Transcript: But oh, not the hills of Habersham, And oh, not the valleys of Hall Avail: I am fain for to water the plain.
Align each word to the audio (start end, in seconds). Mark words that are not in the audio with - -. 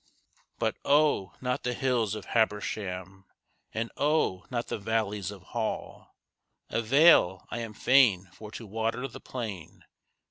But 0.57 0.77
oh, 0.83 1.35
not 1.41 1.61
the 1.61 1.75
hills 1.75 2.15
of 2.15 2.25
Habersham, 2.25 3.25
And 3.71 3.91
oh, 3.95 4.47
not 4.49 4.65
the 4.67 4.79
valleys 4.79 5.29
of 5.29 5.43
Hall 5.43 6.15
Avail: 6.71 7.45
I 7.51 7.59
am 7.59 7.75
fain 7.75 8.27
for 8.33 8.49
to 8.49 8.65
water 8.65 9.07
the 9.07 9.21
plain. 9.21 9.83